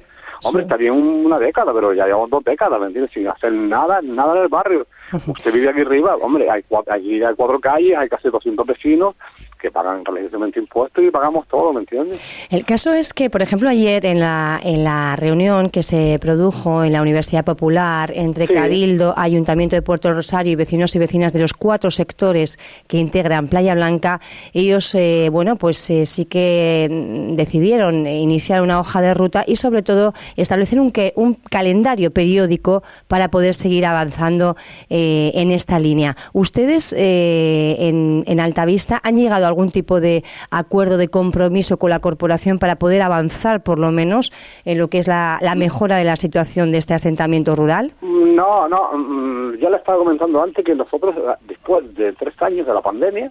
Hombre, 0.44 0.62
estaría 0.62 0.92
una 0.92 1.38
década, 1.38 1.72
pero 1.72 1.92
ya 1.92 2.06
llevamos 2.06 2.30
dos 2.30 2.44
décadas, 2.44 2.80
¿me 2.80 2.86
entiendes? 2.86 3.12
Sin 3.12 3.28
hacer 3.28 3.52
nada, 3.52 4.00
nada 4.02 4.36
en 4.36 4.42
el 4.42 4.48
barrio. 4.48 4.86
Usted 5.26 5.52
vive 5.52 5.68
aquí 5.70 5.80
arriba, 5.80 6.16
hombre, 6.16 6.50
hay 6.50 6.62
cuatro, 6.68 6.92
allí 6.92 7.22
hay 7.22 7.34
cuatro 7.34 7.60
calles, 7.60 7.96
hay 7.96 8.08
casi 8.08 8.28
200 8.28 8.66
vecinos, 8.66 9.14
que 9.60 9.70
pagan 9.70 10.04
religiosamente 10.04 10.58
impuestos 10.58 11.04
y 11.04 11.10
pagamos 11.10 11.46
todo, 11.46 11.72
¿me 11.72 11.80
entiendes? 11.80 12.48
El 12.50 12.64
caso 12.64 12.92
es 12.92 13.12
que, 13.12 13.30
por 13.30 13.42
ejemplo, 13.42 13.68
ayer 13.68 14.06
en 14.06 14.20
la, 14.20 14.58
en 14.62 14.84
la 14.84 15.16
reunión 15.16 15.70
que 15.70 15.82
se 15.82 16.18
produjo 16.20 16.82
en 16.82 16.92
la 16.92 17.02
Universidad 17.02 17.44
Popular 17.44 18.10
entre 18.14 18.48
Cabildo, 18.48 19.14
Ayuntamiento 19.16 19.76
de 19.76 19.82
Puerto 19.82 20.12
Rosario 20.12 20.52
y 20.52 20.56
vecinos 20.56 20.96
y 20.96 20.98
vecinas 20.98 21.32
de 21.32 21.40
los 21.40 21.52
cuatro 21.52 21.90
sectores 21.90 22.58
que 22.88 22.96
integran 22.96 23.48
Playa 23.48 23.74
Blanca, 23.74 24.20
ellos, 24.52 24.94
eh, 24.94 25.28
bueno, 25.30 25.56
pues 25.56 25.90
eh, 25.90 26.06
sí 26.06 26.24
que 26.24 26.88
decidieron 27.34 28.06
iniciar 28.06 28.62
una 28.62 28.80
hoja 28.80 29.02
de 29.02 29.14
ruta 29.14 29.44
y, 29.46 29.56
sobre 29.56 29.82
todo, 29.82 30.14
establecer 30.36 30.80
un, 30.80 30.90
que, 30.90 31.12
un 31.16 31.34
calendario 31.34 32.10
periódico 32.10 32.82
para 33.08 33.28
poder 33.28 33.54
seguir 33.54 33.84
avanzando 33.84 34.56
eh, 34.88 34.99
en 35.34 35.50
esta 35.50 35.78
línea. 35.78 36.16
Ustedes 36.32 36.92
en, 36.92 38.24
en 38.26 38.40
Altavista 38.40 39.00
han 39.02 39.16
llegado 39.16 39.44
a 39.44 39.48
algún 39.48 39.70
tipo 39.70 40.00
de 40.00 40.24
acuerdo 40.50 40.96
de 40.96 41.08
compromiso 41.08 41.78
con 41.78 41.90
la 41.90 42.00
corporación 42.00 42.58
para 42.58 42.76
poder 42.76 43.02
avanzar, 43.02 43.62
por 43.62 43.78
lo 43.78 43.90
menos, 43.90 44.32
en 44.64 44.78
lo 44.78 44.88
que 44.88 44.98
es 44.98 45.08
la, 45.08 45.38
mejora 45.56 45.96
de 45.96 46.04
la 46.04 46.16
situación 46.16 46.72
de 46.72 46.78
este 46.78 46.94
asentamiento 46.94 47.56
rural? 47.56 47.92
No, 48.00 48.68
no. 48.68 48.90
Mm, 48.92 49.56
ya 49.58 49.70
le 49.70 49.76
estaba 49.76 49.98
comentando 49.98 50.42
antes 50.42 50.64
que 50.64 50.74
nosotros, 50.74 51.14
después 51.46 51.94
de 51.94 52.12
tres 52.14 52.40
años 52.40 52.66
de 52.66 52.74
la 52.74 52.80
pandemia, 52.80 53.30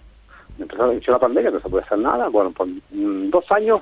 empezó 0.58 1.12
la 1.12 1.18
pandemia, 1.18 1.50
no 1.50 1.60
se 1.60 1.68
puede 1.68 1.84
hacer 1.84 1.98
nada. 1.98 2.28
Bueno, 2.28 2.50
por 2.50 2.66
mm, 2.66 3.30
dos 3.30 3.50
años 3.50 3.80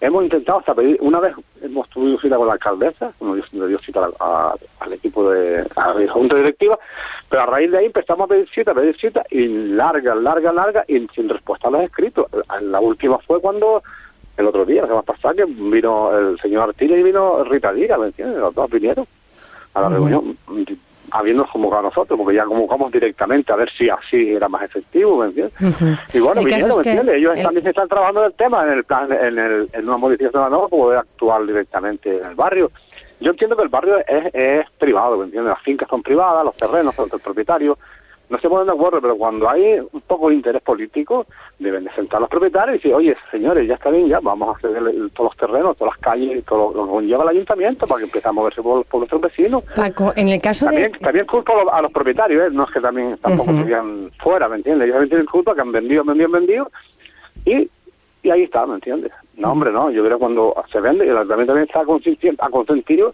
hemos 0.00 0.24
intentado 0.24 0.58
hasta 0.58 0.74
pedir, 0.74 0.98
una 1.00 1.20
vez 1.20 1.34
hemos 1.62 1.88
tenido 1.90 2.18
cita 2.20 2.36
con 2.36 2.46
la 2.46 2.54
alcaldesa, 2.54 3.12
como 3.18 3.34
dio, 3.34 3.66
dio 3.66 3.78
cita 3.78 4.08
al 4.80 4.92
equipo 4.92 5.30
de, 5.30 5.64
a 5.76 5.94
la 5.94 6.12
junta 6.12 6.36
directiva, 6.36 6.78
pero 7.28 7.42
a 7.42 7.46
raíz 7.46 7.70
de 7.70 7.78
ahí 7.78 7.86
empezamos 7.86 8.26
a 8.26 8.28
pedir 8.28 8.48
cita, 8.50 8.72
a 8.72 8.74
pedir 8.74 8.96
cita, 8.98 9.24
y 9.30 9.46
larga, 9.48 10.14
larga, 10.14 10.52
larga, 10.52 10.84
y 10.86 11.06
sin 11.14 11.28
respuesta 11.28 11.68
a 11.68 11.70
los 11.70 11.82
escritos. 11.82 12.26
La 12.60 12.80
última 12.80 13.18
fue 13.18 13.40
cuando 13.40 13.82
el 14.36 14.46
otro 14.46 14.64
día, 14.64 14.82
la 14.82 14.88
semana 14.88 15.02
pasada, 15.02 15.34
que 15.34 15.44
vino 15.44 16.16
el 16.16 16.38
señor 16.40 16.68
Artilla 16.68 16.96
y 16.96 17.02
vino 17.02 17.42
Rita 17.44 17.72
Díaz, 17.72 17.98
¿me 17.98 18.06
entiendes? 18.06 18.40
Los 18.40 18.54
dos 18.54 18.70
vinieron 18.70 19.06
a 19.74 19.80
la 19.82 19.88
reunión 19.88 20.36
habiendo 21.10 21.46
convocado 21.46 21.82
nosotros, 21.82 22.18
porque 22.18 22.36
ya 22.36 22.44
convocamos 22.44 22.92
directamente 22.92 23.52
a 23.52 23.56
ver 23.56 23.70
si 23.70 23.88
así 23.88 24.32
era 24.32 24.48
más 24.48 24.62
efectivo, 24.62 25.18
¿me 25.18 25.26
entiendes? 25.26 25.54
Y 26.12 26.20
bueno, 26.20 26.42
vinieron, 26.42 26.68
¿me 26.68 26.76
entiendes? 26.76 27.16
Ellos 27.16 27.42
también 27.42 27.66
están 27.66 27.88
trabajando 27.88 28.20
en 28.20 28.26
el 28.26 28.32
tema, 28.34 28.64
en 28.64 28.72
el 28.72 28.84
plan, 28.84 29.12
en, 29.12 29.38
el, 29.38 29.68
en 29.72 29.88
una 29.88 29.96
modificación 29.96 30.42
de 30.42 30.50
la 30.50 30.50
norma, 30.50 30.68
poder 30.68 30.98
actuar 30.98 31.46
directamente 31.46 32.18
en 32.18 32.26
el 32.26 32.34
barrio. 32.34 32.70
Yo 33.20 33.30
entiendo 33.30 33.56
que 33.56 33.62
el 33.62 33.68
barrio 33.68 33.98
es, 33.98 34.34
es 34.34 34.70
privado, 34.78 35.16
¿me 35.16 35.24
entiendes? 35.24 35.50
Las 35.50 35.62
fincas 35.62 35.88
son 35.88 36.02
privadas, 36.02 36.44
los 36.44 36.56
terrenos 36.56 36.94
son 36.94 37.08
del 37.08 37.20
propietario, 37.20 37.78
no 38.28 38.38
se 38.38 38.48
ponen 38.48 38.66
de 38.66 38.72
acuerdo, 38.72 39.00
pero 39.00 39.16
cuando 39.16 39.48
hay 39.48 39.78
un 39.78 40.00
poco 40.00 40.28
de 40.28 40.34
interés 40.34 40.62
político, 40.62 41.26
deben 41.58 41.84
de 41.84 41.92
sentar 41.92 42.20
los 42.20 42.28
propietarios 42.28 42.76
y 42.76 42.78
decir, 42.78 42.94
oye, 42.94 43.16
señores, 43.30 43.68
ya 43.68 43.74
está 43.74 43.90
bien, 43.90 44.08
ya 44.08 44.18
vamos 44.20 44.48
a 44.48 44.58
hacer 44.58 44.72
todos 45.14 45.30
los 45.30 45.36
terrenos, 45.36 45.76
todas 45.76 45.94
las 45.94 46.02
calles, 46.02 46.44
todo 46.44 46.72
lo 46.74 46.84
que 46.84 46.90
conlleva 46.90 47.22
el 47.24 47.30
ayuntamiento 47.30 47.86
para 47.86 47.98
que 47.98 48.04
empiece 48.04 48.28
a 48.28 48.32
moverse 48.32 48.62
por, 48.62 48.84
nuestros 48.94 49.20
vecinos. 49.20 49.62
Paco, 49.74 50.12
en 50.16 50.28
el 50.28 50.40
caso 50.40 50.66
también, 50.66 50.92
de... 50.92 50.98
También 50.98 51.26
culpa 51.26 51.52
a 51.70 51.82
los 51.82 51.92
propietarios, 51.92 52.48
¿eh? 52.48 52.50
no 52.52 52.64
es 52.64 52.70
que 52.70 52.80
también 52.80 53.16
tampoco 53.18 53.50
uh 53.52 54.10
fuera, 54.18 54.48
¿me 54.48 54.56
entiendes? 54.56 54.86
Ellos 54.86 54.94
también 54.94 55.10
tienen 55.10 55.26
culpa 55.26 55.54
que 55.54 55.60
han 55.60 55.72
vendido, 55.72 56.04
vendido, 56.04 56.30
vendido 56.30 56.70
y, 57.44 57.70
y 58.22 58.30
ahí 58.30 58.42
está, 58.42 58.66
¿me 58.66 58.74
entiendes? 58.74 59.12
No, 59.36 59.52
hombre, 59.52 59.70
no, 59.70 59.90
yo 59.90 60.02
creo 60.02 60.16
que 60.16 60.20
cuando 60.20 60.54
se 60.72 60.80
vende, 60.80 61.06
y 61.06 61.08
el 61.08 61.16
ayuntamiento 61.16 61.52
también 61.52 61.68
está 61.68 61.80
a 62.46 62.50
consentir 62.50 63.04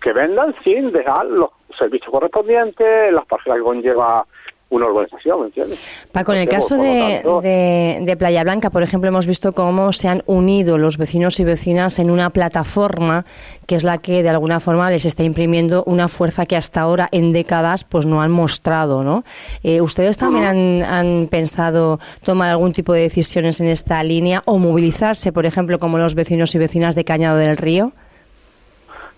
que 0.00 0.12
vendan 0.12 0.54
sin 0.62 0.92
dejar 0.92 1.26
los 1.26 1.50
servicios 1.76 2.10
correspondientes, 2.10 3.12
las 3.12 3.26
parcelas 3.26 3.58
que 3.58 3.64
conlleva 3.64 4.26
una 4.70 4.86
urbanización, 4.86 5.40
¿me 5.40 5.46
entiendes? 5.46 6.06
Paco, 6.12 6.32
en 6.32 6.40
el 6.40 6.48
caso 6.48 6.76
de, 6.76 8.00
de, 8.02 8.16
Playa 8.16 8.42
Blanca, 8.42 8.70
por 8.70 8.82
ejemplo, 8.82 9.08
hemos 9.08 9.26
visto 9.26 9.52
cómo 9.52 9.92
se 9.92 10.08
han 10.08 10.22
unido 10.26 10.76
los 10.76 10.98
vecinos 10.98 11.40
y 11.40 11.44
vecinas 11.44 11.98
en 11.98 12.10
una 12.10 12.30
plataforma 12.30 13.24
que 13.66 13.76
es 13.76 13.84
la 13.84 13.98
que 13.98 14.22
de 14.22 14.28
alguna 14.28 14.60
forma 14.60 14.90
les 14.90 15.06
está 15.06 15.22
imprimiendo 15.22 15.84
una 15.86 16.08
fuerza 16.08 16.44
que 16.44 16.56
hasta 16.56 16.82
ahora 16.82 17.08
en 17.12 17.32
décadas 17.32 17.84
pues 17.84 18.04
no 18.04 18.20
han 18.20 18.30
mostrado, 18.30 19.02
¿no? 19.02 19.24
Eh, 19.62 19.80
¿Ustedes 19.80 20.18
también 20.18 20.44
han, 20.44 20.82
han 20.82 21.28
pensado 21.28 21.98
tomar 22.22 22.50
algún 22.50 22.72
tipo 22.72 22.92
de 22.92 23.00
decisiones 23.00 23.60
en 23.60 23.68
esta 23.68 24.02
línea 24.02 24.42
o 24.44 24.58
movilizarse, 24.58 25.32
por 25.32 25.46
ejemplo, 25.46 25.78
como 25.78 25.96
los 25.98 26.14
vecinos 26.14 26.54
y 26.54 26.58
vecinas 26.58 26.94
de 26.94 27.04
Cañado 27.04 27.38
del 27.38 27.56
Río? 27.56 27.92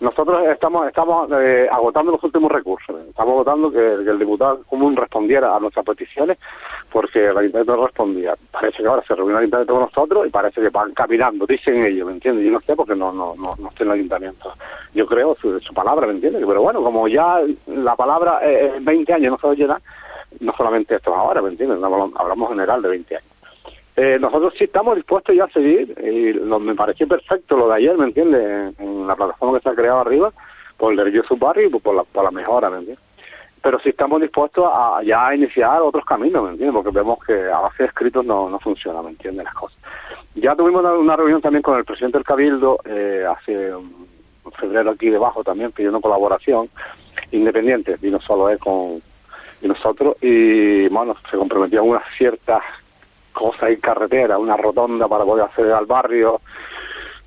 Nosotros 0.00 0.47
estamos 0.49 0.88
estamos 0.88 1.30
eh, 1.33 1.69
agotando 1.71 2.12
los 2.12 2.25
últimos 2.25 2.50
recursos. 2.50 2.97
Estamos 3.09 3.33
agotando 3.35 3.71
que, 3.71 3.78
el 3.78 4.19
diputado 4.19 4.62
común 4.64 4.97
respondiera 4.97 5.54
a 5.54 5.61
nuestras 5.61 5.85
peticiones 5.85 6.38
porque 6.90 7.26
el 7.26 7.37
ayuntamiento 7.37 7.76
no 7.76 7.87
respondía. 7.87 8.35
Parece 8.50 8.83
que 8.83 8.88
ahora 8.88 9.02
se 9.07 9.14
reunió 9.14 9.33
el 9.33 9.42
ayuntamiento 9.42 9.75
con 9.75 9.83
nosotros 9.83 10.26
y 10.26 10.30
parece 10.30 10.62
que 10.62 10.71
van 10.71 10.92
caminando, 10.95 11.45
dicen 11.47 11.85
ellos, 11.85 12.07
¿me 12.07 12.14
entiendes? 12.14 12.47
Yo 12.47 12.52
no 12.52 12.61
sé 12.62 12.75
porque 12.75 12.97
no 12.97 13.12
no 13.12 13.35
no, 13.37 13.54
no 13.59 13.69
estoy 13.69 13.85
en 13.87 13.92
el 13.92 13.99
ayuntamiento. 13.99 14.54
Yo 14.95 15.07
creo 15.07 15.37
su, 15.37 15.61
su 15.61 15.75
palabra, 15.75 16.07
¿me 16.07 16.14
entiendes? 16.14 16.42
Pero 16.47 16.62
bueno, 16.62 16.83
como 16.83 17.07
ya 17.07 17.38
la 17.66 17.95
palabra 17.95 18.40
eh, 18.42 18.73
en 18.76 18.85
20 18.85 19.12
años 19.12 19.33
no 19.33 19.38
se 19.38 19.47
oye 19.49 19.66
nada, 19.66 19.83
no 20.40 20.54
solamente 20.57 20.97
esto 20.97 21.14
ahora, 21.14 21.42
¿me 21.42 21.50
entiendes? 21.50 21.78
Hablamos 21.83 22.49
general 22.49 22.80
de 22.80 22.88
20 22.88 23.16
años. 23.16 23.39
Eh, 23.97 24.18
nosotros 24.20 24.54
sí 24.56 24.64
estamos 24.64 24.97
dispuestos 24.97 25.35
ya 25.35 25.44
a 25.44 25.50
seguir 25.50 25.94
y 26.00 26.38
me 26.38 26.75
pareció 26.75 27.09
perfecto 27.09 27.56
lo 27.56 27.68
de 27.68 27.75
ayer, 27.75 27.99
¿me 27.99 28.06
entiendes? 28.06 28.78
En, 28.78 29.06
la 29.06 29.16
plataforma 29.16 29.59
que 29.59 29.62
se 29.62 29.68
ha 29.68 29.75
creado 29.75 30.00
arriba, 30.00 30.32
por 30.76 30.92
el 30.92 31.12
de 31.12 31.23
barrio 31.38 31.66
y 31.68 31.78
por 31.78 32.25
la, 32.25 32.30
mejora, 32.30 32.70
¿me 32.70 32.78
entiendes? 32.78 33.04
Pero 33.62 33.78
sí 33.80 33.90
estamos 33.90 34.23
dispuestos 34.23 34.70
a 34.73 35.02
ya 35.02 35.35
iniciar 35.35 35.82
otros 35.82 36.04
caminos, 36.04 36.44
¿me 36.44 36.50
entiendes? 36.50 36.75
Porque 36.75 36.97
vemos 36.97 37.18
que 37.25 37.35
a 37.50 37.59
base 37.59 37.82
de 37.82 37.88
escritos 37.88 38.25
no, 38.25 38.49
no 38.49 38.59
funciona, 38.61 39.02
¿me 39.02 39.11
entiendes? 39.11 39.44
Las 39.44 39.54
cosas. 39.54 39.78
Ya 40.35 40.54
tuvimos 40.54 40.85
una, 40.85 41.16
reunión 41.16 41.42
también 41.42 41.62
con 41.62 41.76
el 41.76 41.85
presidente 41.85 42.16
del 42.18 42.25
Cabildo 42.25 42.78
eh, 42.85 43.26
hace 43.28 43.73
febrero 44.59 44.90
aquí 44.90 45.11
debajo 45.11 45.44
también 45.44 45.73
pidiendo 45.73 46.00
colaboración 46.00 46.68
independiente, 47.32 47.97
vino 48.00 48.20
solo 48.20 48.49
él 48.49 48.59
con 48.59 49.02
nosotros 49.62 50.16
y 50.23 50.88
bueno, 50.88 51.14
se 51.30 51.37
comprometió 51.37 51.80
a 51.80 51.82
unas 51.82 52.02
ciertas 52.16 52.62
cosa 53.40 53.70
y 53.70 53.78
carretera, 53.78 54.38
una 54.38 54.56
rotonda 54.56 55.09
para 55.09 55.25
poder 55.25 55.44
acceder 55.44 55.73
al 55.73 55.87
barrio. 55.87 56.40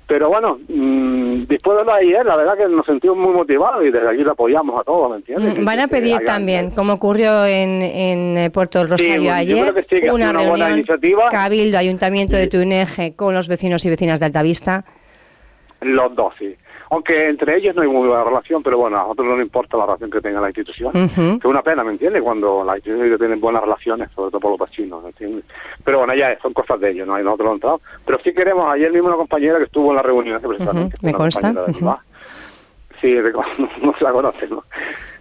Pero 0.06 0.28
bueno, 0.28 0.58
mmm, 0.68 1.44
después 1.48 1.78
de 1.78 1.84
lo 1.84 1.92
de 1.92 1.98
ayer, 2.00 2.24
la 2.24 2.36
verdad 2.36 2.56
que 2.56 2.68
nos 2.68 2.86
sentimos 2.86 3.16
muy 3.16 3.32
motivados 3.32 3.84
y 3.84 3.90
desde 3.90 4.08
aquí 4.08 4.22
le 4.22 4.30
apoyamos 4.30 4.78
a 4.80 4.84
todos, 4.84 5.10
¿me 5.10 5.16
entiendes? 5.16 5.58
Mm, 5.58 5.64
van 5.64 5.80
a 5.80 5.88
pedir 5.88 6.20
también, 6.24 6.70
como 6.70 6.92
ocurrió 6.92 7.44
en, 7.46 7.82
en 7.82 8.38
eh, 8.38 8.50
Puerto 8.50 8.78
del 8.78 8.90
Rosario 8.90 9.32
ayer, 9.32 9.74
una, 10.12 10.32
reunión 10.32 10.84
Cabildo, 11.30 11.78
Ayuntamiento 11.78 12.36
de 12.36 12.46
Tuineje 12.46 13.16
con 13.16 13.34
los 13.34 13.48
vecinos 13.48 13.84
y 13.86 13.90
vecinas 13.90 14.20
de 14.20 14.26
Altavista. 14.26 14.84
Los 15.84 16.14
dos, 16.14 16.34
sí 16.38 16.56
aunque 16.94 17.28
entre 17.28 17.56
ellos 17.56 17.74
no 17.74 17.82
hay 17.82 17.88
muy 17.88 18.06
buena 18.06 18.24
relación, 18.24 18.62
pero 18.62 18.78
bueno, 18.78 18.96
a 18.96 19.02
nosotros 19.02 19.26
no 19.26 19.34
nos 19.34 19.44
importa 19.44 19.76
la 19.76 19.86
relación 19.86 20.10
que 20.10 20.20
tenga 20.20 20.40
la 20.40 20.48
institución. 20.48 20.92
Que 20.92 21.04
es 21.38 21.44
una 21.44 21.62
pena, 21.62 21.82
¿me 21.82 21.92
entiendes? 21.92 22.22
Cuando 22.22 22.62
las 22.64 22.76
instituciones 22.76 23.18
tienen 23.18 23.40
buenas 23.40 23.62
relaciones, 23.62 24.10
sobre 24.14 24.30
todo 24.30 24.40
por 24.40 24.50
los 24.52 24.68
vecinos, 24.68 25.02
¿me 25.02 25.08
entiendes? 25.08 25.44
Pero 25.82 25.98
bueno, 25.98 26.14
ya 26.14 26.38
son 26.40 26.52
cosas 26.52 26.78
de 26.80 26.90
ellos, 26.90 27.06
no 27.06 27.14
hay 27.14 27.24
nosotros 27.24 27.54
entrado. 27.54 27.80
Pero 28.06 28.18
sí 28.22 28.32
queremos, 28.32 28.72
ayer 28.72 28.92
mismo 28.92 29.08
una 29.08 29.16
compañera 29.16 29.58
que 29.58 29.64
estuvo 29.64 29.90
en 29.90 29.96
la 29.96 30.02
reunión, 30.02 30.40
precisamente. 30.40 30.96
¿Me 31.02 31.12
consta? 31.12 31.52
Sí, 33.00 33.16
no 33.82 33.94
se 33.98 34.04
la 34.04 34.12
conoce, 34.12 34.46
¿no? 34.46 34.64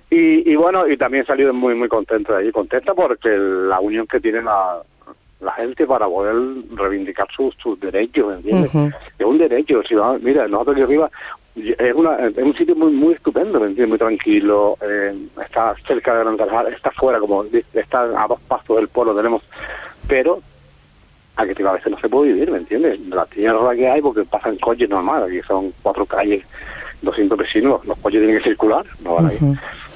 Y, 0.09 0.51
y 0.51 0.55
bueno, 0.55 0.87
y 0.87 0.95
también 0.95 1.25
salido 1.25 1.53
muy 1.55 1.73
muy 1.73 1.87
contenta 1.87 2.33
de 2.33 2.43
ahí, 2.43 2.51
contenta 2.51 2.93
porque 2.93 3.29
la 3.29 3.79
unión 3.79 4.05
que 4.05 4.19
tiene 4.19 4.43
la, 4.43 4.83
la 5.43 5.51
gente 5.53 5.85
para 5.85 6.05
poder 6.07 6.35
reivindicar 6.75 7.27
sus, 7.35 7.55
sus 7.61 7.79
derechos, 7.79 8.27
¿me 8.27 8.35
entiendes? 8.35 8.93
Es 9.19 9.25
un 9.25 9.37
derecho, 9.37 9.81
si 9.83 9.95
mira, 10.21 10.47
nosotros 10.47 10.75
aquí 10.75 10.83
arriba 10.83 11.09
es, 11.55 11.93
una, 11.93 12.15
es 12.27 12.37
un 12.37 12.55
sitio 12.55 12.75
muy 12.75 12.91
muy 12.91 13.13
estupendo, 13.13 13.59
Muy 13.59 13.97
tranquilo, 13.97 14.77
eh, 14.81 15.15
está 15.43 15.75
cerca 15.85 16.15
de 16.15 16.35
Gran 16.35 16.73
está 16.73 16.91
fuera, 16.91 17.19
como 17.19 17.45
está 17.73 18.01
a 18.01 18.27
dos 18.27 18.39
pasos 18.47 18.77
del 18.77 18.87
pueblo, 18.87 19.15
tenemos, 19.15 19.43
pero 20.07 20.41
aquí 21.35 21.63
a 21.63 21.71
veces 21.71 21.91
no 21.91 21.99
se 21.99 22.09
puede 22.09 22.33
vivir, 22.33 22.51
¿me 22.51 22.57
entiendes? 22.59 22.99
La 23.01 23.25
tierra 23.25 23.75
que 23.75 23.87
hay, 23.87 24.01
porque 24.01 24.23
pasan 24.23 24.57
coches 24.57 24.89
normales, 24.89 25.29
aquí 25.29 25.41
son 25.47 25.73
cuatro 25.81 26.05
calles, 26.05 26.43
200 27.01 27.37
vecinos, 27.37 27.85
los 27.85 27.97
coches 27.99 28.19
tienen 28.19 28.37
que 28.37 28.43
circular, 28.43 28.85
no 29.03 29.15
van 29.15 29.27
a 29.27 29.33
ir 29.33 29.39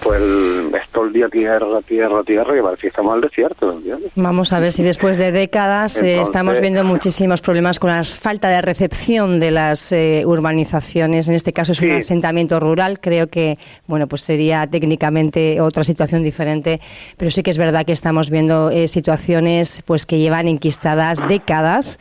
pues 0.02 0.22
es 0.22 0.90
todo 0.92 1.06
el 1.06 1.14
día 1.14 1.30
tierra, 1.30 1.82
tierra, 1.86 2.24
tierra, 2.24 2.54
que 2.54 2.62
parece 2.62 2.82
que 2.82 2.88
estamos 2.88 3.16
el 3.16 3.22
desierto, 3.22 3.72
¿entiendes? 3.72 4.12
Vamos 4.16 4.54
a 4.54 4.60
ver 4.60 4.74
si 4.74 4.84
después 4.84 5.18
de 5.18 5.32
décadas 5.32 6.02
eh, 6.02 6.22
estamos 6.22 6.60
viendo 6.60 6.84
muchísimos 6.84 7.42
problemas 7.42 7.80
con 7.80 7.90
la 7.90 8.04
falta 8.04 8.50
de 8.50 8.62
recepción 8.62 9.40
de 9.40 9.52
las 9.52 9.92
eh, 9.92 10.24
urbanizaciones. 10.26 11.28
En 11.28 11.36
este 11.36 11.54
caso 11.54 11.72
es 11.72 11.82
un 11.82 11.92
asentamiento 11.92 12.60
rural. 12.60 13.00
Creo 13.00 13.28
que, 13.28 13.58
bueno, 13.88 14.08
pues 14.08 14.22
sería 14.22 14.68
técnicamente 14.68 15.62
otra 15.62 15.84
situación 15.84 16.24
diferente, 16.24 16.80
pero 17.18 17.32
sí 17.32 17.44
que 17.44 17.52
es 17.52 17.58
verdad 17.58 17.86
que 17.86 17.94
estamos 17.94 18.30
viendo 18.30 18.70
eh, 18.70 18.88
situaciones 18.88 19.82
pues 19.86 20.06
que 20.06 20.20
llevan 20.20 20.48
enquistadas 20.48 21.20
décadas 21.28 22.00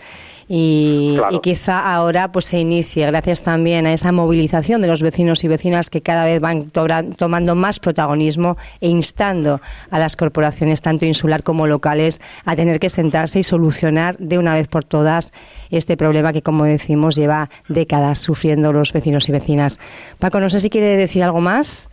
y, 0.49 1.19
quizá 1.43 1.93
ahora 1.93 2.31
pues 2.31 2.47
se 2.47 2.61
inicie, 2.61 3.05
gracias 3.07 3.43
también 3.43 3.87
a 3.87 3.93
esa 3.93 4.13
movilización 4.13 4.81
de 4.81 4.89
los 4.89 5.03
vecinos 5.03 5.43
y 5.43 5.49
vecinas 5.49 5.91
que 5.91 6.03
cada 6.03 6.25
vez 6.25 6.41
van 6.41 6.71
tomando 6.71 7.55
más 7.57 7.81
protagonismo 7.87 8.57
e 8.81 8.89
instando 8.89 9.61
a 9.91 9.99
las 9.99 10.17
corporaciones, 10.17 10.83
tanto 10.83 11.07
insular 11.07 11.45
como 11.45 11.69
locales, 11.69 12.21
a 12.45 12.57
tener 12.57 12.81
que 12.81 12.89
sentarse 12.89 13.39
y 13.39 13.43
solucionar 13.45 14.17
de 14.19 14.39
una 14.39 14.55
vez 14.55 14.67
por 14.67 14.83
todas 14.83 15.33
este 15.71 15.97
problema 15.97 16.33
que, 16.33 16.43
como 16.43 16.65
decimos, 16.65 17.15
lleva 17.15 17.49
décadas 17.69 18.19
sufriendo 18.19 18.73
los 18.73 18.93
vecinos 18.93 19.29
y 19.29 19.33
vecinas. 19.33 19.79
Paco, 20.19 20.41
no 20.41 20.49
sé 20.49 20.59
si 20.61 20.69
quiere 20.69 20.97
decir 20.97 21.23
algo 21.23 21.41
más. 21.41 21.89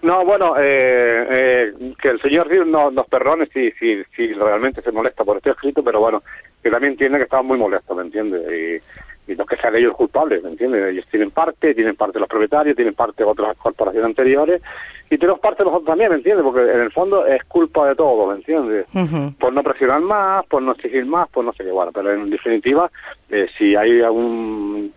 No, 0.00 0.24
bueno, 0.24 0.54
eh, 0.58 1.26
eh, 1.30 1.94
que 2.00 2.08
el 2.08 2.20
señor 2.20 2.48
Ríos 2.48 2.66
no, 2.66 2.90
nos 2.90 3.06
perdone 3.06 3.46
si, 3.52 3.70
si, 3.72 4.02
si 4.16 4.32
realmente 4.32 4.80
se 4.82 4.90
molesta 4.90 5.24
por 5.24 5.36
este 5.36 5.50
escrito, 5.50 5.84
pero 5.84 6.00
bueno, 6.00 6.22
que 6.62 6.70
también 6.70 6.94
entiende 6.94 7.18
que 7.18 7.24
estaban 7.24 7.46
muy 7.46 7.58
molestos, 7.58 7.96
¿me 7.96 8.02
entiendes? 8.02 8.42
Y, 8.50 8.82
y, 9.26 9.34
no 9.34 9.46
que 9.46 9.56
sean 9.56 9.76
ellos 9.76 9.94
culpables, 9.94 10.42
¿me 10.42 10.50
entiendes? 10.50 10.92
Ellos 10.92 11.06
tienen 11.10 11.30
parte, 11.30 11.74
tienen 11.74 11.96
parte 11.96 12.18
los 12.18 12.28
propietarios, 12.28 12.76
tienen 12.76 12.94
parte 12.94 13.24
otras 13.24 13.56
corporaciones 13.56 14.06
anteriores, 14.06 14.62
y 15.10 15.18
tenemos 15.18 15.40
parte 15.40 15.62
nosotros 15.62 15.86
también, 15.86 16.10
¿me 16.10 16.16
entiendes? 16.16 16.42
Porque 16.42 16.62
en 16.62 16.80
el 16.80 16.90
fondo 16.90 17.26
es 17.26 17.44
culpa 17.44 17.86
de 17.88 17.94
todo, 17.94 18.26
¿me 18.28 18.36
entiendes? 18.36 18.86
Por 19.38 19.52
no 19.52 19.62
presionar 19.62 20.00
más, 20.00 20.46
por 20.46 20.62
no 20.62 20.72
exigir 20.72 21.04
más, 21.04 21.28
por 21.28 21.44
no 21.44 21.52
sé 21.52 21.64
qué, 21.64 21.70
bueno, 21.70 21.92
pero 21.92 22.12
en 22.12 22.30
definitiva, 22.30 22.90
eh, 23.28 23.46
si 23.58 23.76
hay 23.76 24.00
algún 24.00 24.92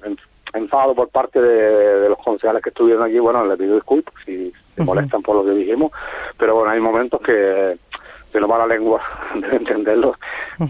enfado 0.54 0.96
por 0.96 1.10
parte 1.10 1.42
de, 1.42 2.08
los 2.08 2.18
concejales 2.20 2.64
que 2.64 2.70
estuvieron 2.70 3.04
aquí, 3.04 3.20
bueno, 3.20 3.46
les 3.46 3.58
pido 3.58 3.76
disculpas 3.76 4.14
si 4.26 4.54
se 4.76 4.84
molestan 4.84 5.22
por 5.22 5.36
lo 5.36 5.44
que 5.44 5.52
dijimos, 5.52 5.92
pero 6.38 6.56
bueno, 6.56 6.72
hay 6.72 6.80
momentos 6.80 7.20
que 7.22 7.78
se 8.32 8.40
nos 8.40 8.50
va 8.50 8.60
la 8.60 8.68
lengua 8.68 9.02
de 9.36 9.56
entenderlo, 9.56 10.16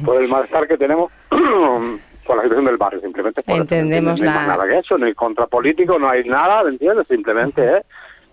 por 0.04 0.20
el 0.20 0.28
malestar 0.28 0.68
que 0.68 0.78
tenemos 0.78 1.12
con 2.26 2.38
la 2.38 2.44
situación 2.44 2.66
del 2.66 2.78
barrio, 2.78 3.02
simplemente. 3.02 3.42
Entendemos 3.48 4.22
no, 4.22 4.26
la... 4.26 4.34
No 4.34 4.40
hay 4.40 4.48
nada 4.48 4.68
que 4.68 4.78
eso, 4.80 4.98
no 4.98 5.06
hay 5.06 5.14
contrapolítico, 5.14 6.00
no 6.00 6.10
hay 6.10 6.24
nada, 6.24 6.64
¿me 6.64 6.72
entiendes? 6.72 7.08
Simplemente 7.08 7.78
es 7.78 7.86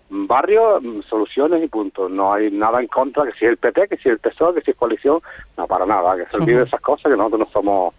barrio, 0.09 0.79
mm, 0.81 1.01
soluciones 1.09 1.63
y 1.63 1.67
punto. 1.67 2.09
No 2.09 2.33
hay 2.33 2.51
nada 2.51 2.81
en 2.81 2.87
contra, 2.87 3.23
que 3.25 3.33
si 3.33 3.45
el 3.45 3.57
PP, 3.57 3.87
que 3.87 3.97
si 3.97 4.09
el 4.09 4.19
PSOE, 4.19 4.55
que 4.55 4.61
si 4.61 4.71
es 4.71 4.77
coalición, 4.77 5.21
no, 5.57 5.67
para 5.67 5.85
nada, 5.85 6.15
que 6.17 6.29
se 6.29 6.37
olvide 6.37 6.63
esas 6.63 6.81
cosas, 6.81 7.11
que 7.11 7.17
nosotros 7.17 7.39
no 7.39 7.49
somos 7.51 7.93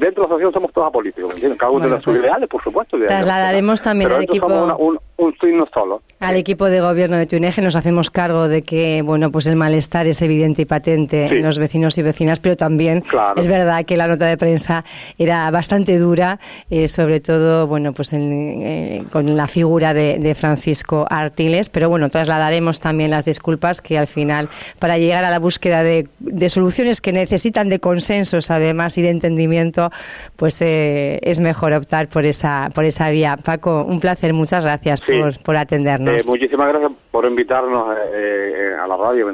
Dentro 0.00 0.10
de 0.10 0.20
la 0.20 0.24
asociación 0.24 0.52
somos 0.54 0.72
todos 0.72 0.88
apolíticos, 0.88 1.28
¿me 1.28 1.34
entiendes? 1.34 1.58
Cada 1.58 1.70
uno 1.70 1.80
bueno, 1.80 1.96
de 1.96 2.02
sus 2.02 2.12
pues 2.12 2.24
ideales, 2.24 2.48
por 2.48 2.62
supuesto. 2.62 2.96
Trasladaremos 2.98 3.82
también 3.82 4.10
al 4.10 4.22
equipo... 4.22 4.48
Somos 4.48 4.76
un, 4.78 4.98
un 5.24 5.36
signo 5.38 5.66
solo. 5.72 6.02
Al 6.20 6.36
equipo 6.36 6.66
de 6.66 6.80
gobierno 6.80 7.16
de 7.16 7.26
Tuineje 7.26 7.62
nos 7.62 7.76
hacemos 7.76 8.10
cargo 8.10 8.48
de 8.48 8.62
que, 8.62 9.02
bueno, 9.02 9.30
pues 9.30 9.46
el 9.46 9.56
malestar 9.56 10.06
es 10.06 10.22
evidente 10.22 10.62
y 10.62 10.64
patente 10.64 11.26
en 11.26 11.42
los 11.42 11.58
vecinos 11.58 11.98
y 11.98 12.02
vecinas, 12.02 12.40
pero 12.40 12.56
también 12.56 13.02
es 13.36 13.46
verdad 13.46 13.84
que 13.84 13.96
la 13.96 14.06
nota 14.06 14.26
de 14.26 14.36
prensa 14.36 14.84
era 15.18 15.50
bastante 15.50 15.98
dura, 15.98 16.38
eh, 16.70 16.88
sobre 16.88 17.20
todo, 17.20 17.66
bueno, 17.66 17.92
pues 17.92 18.12
eh, 18.12 19.04
con 19.10 19.36
la 19.36 19.48
figura 19.48 19.94
de, 19.94 20.32
Francisco 20.32 21.06
Artiles, 21.10 21.68
pero 21.68 21.90
bueno, 21.90 22.08
trasladaremos 22.08 22.80
también 22.80 23.10
las 23.10 23.26
disculpas 23.26 23.82
que 23.82 23.98
al 23.98 24.06
final, 24.06 24.48
para 24.78 24.96
llegar 24.96 25.24
a 25.24 25.30
la 25.30 25.38
búsqueda 25.38 25.82
de, 25.82 26.08
de 26.20 26.48
soluciones 26.48 27.00
que 27.00 27.12
necesitan 27.12 27.68
de 27.68 27.80
consensos, 27.80 28.50
además, 28.50 28.96
y 28.96 29.02
de 29.02 29.10
entendimiento, 29.10 29.90
pues 30.36 30.60
eh, 30.62 31.20
es 31.22 31.40
mejor 31.40 31.72
optar 31.72 32.08
por 32.08 32.24
esa, 32.24 32.70
por 32.74 32.84
esa 32.84 33.10
vía. 33.10 33.36
Paco, 33.36 33.84
un 33.84 34.00
placer, 34.00 34.32
muchas 34.32 34.64
gracias 34.64 35.00
por, 35.20 35.42
por, 35.42 35.56
atendernos. 35.56 36.26
Eh, 36.26 36.28
muchísimas 36.28 36.68
gracias 36.68 36.92
por 37.10 37.24
invitarnos 37.26 37.96
eh, 38.12 38.76
a 38.80 38.86
la 38.86 38.96
radio, 38.96 39.26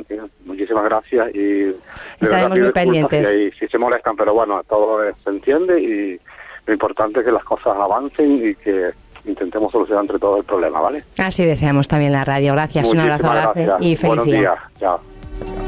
Muchísimas 0.45 0.85
gracias 0.85 1.35
y 1.35 1.75
estaremos 2.21 2.59
muy 2.59 2.73
pendientes. 2.73 3.37
Y, 3.37 3.51
si 3.53 3.69
se 3.69 3.79
molestan, 3.79 4.17
pero 4.17 4.35
bueno, 4.35 4.63
todo 4.69 5.01
se 5.25 5.31
entiende 5.31 5.81
y 5.81 6.21
lo 6.67 6.73
importante 6.73 7.21
es 7.21 7.27
que 7.27 7.33
las 7.33 7.45
cosas 7.45 7.77
avancen 7.77 8.49
y 8.49 8.55
que 8.55 8.91
intentemos 9.25 9.73
solucionar 9.73 10.05
entre 10.05 10.19
todos 10.19 10.39
el 10.39 10.45
problema, 10.45 10.81
¿vale? 10.81 11.03
Así 11.19 11.45
deseamos 11.45 11.89
también 11.89 12.13
la 12.13 12.25
radio. 12.25 12.53
Gracias, 12.53 12.89
un 12.89 13.01
abrazo 13.01 13.31
gracias. 13.31 13.81
y 13.81 13.97
felicidades. 13.97 14.05
Buenos 14.07 14.27
días. 14.27 14.59
Chao. 14.79 15.68